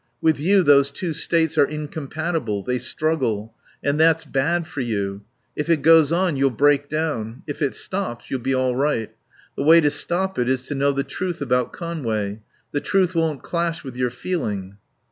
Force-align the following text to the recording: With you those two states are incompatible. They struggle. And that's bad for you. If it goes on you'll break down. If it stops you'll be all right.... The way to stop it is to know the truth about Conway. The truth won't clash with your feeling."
With 0.19 0.39
you 0.39 0.63
those 0.63 0.89
two 0.89 1.13
states 1.13 1.59
are 1.59 1.65
incompatible. 1.67 2.63
They 2.63 2.79
struggle. 2.79 3.53
And 3.83 3.99
that's 3.99 4.25
bad 4.25 4.65
for 4.65 4.81
you. 4.81 5.21
If 5.55 5.69
it 5.69 5.83
goes 5.83 6.11
on 6.11 6.35
you'll 6.35 6.49
break 6.49 6.89
down. 6.89 7.43
If 7.45 7.61
it 7.61 7.75
stops 7.75 8.31
you'll 8.31 8.39
be 8.39 8.55
all 8.55 8.75
right.... 8.75 9.11
The 9.55 9.61
way 9.63 9.79
to 9.79 9.91
stop 9.91 10.39
it 10.39 10.49
is 10.49 10.63
to 10.63 10.73
know 10.73 10.91
the 10.91 11.03
truth 11.03 11.39
about 11.39 11.71
Conway. 11.71 12.39
The 12.71 12.81
truth 12.81 13.13
won't 13.13 13.43
clash 13.43 13.83
with 13.83 13.95
your 13.95 14.09
feeling." 14.09 14.77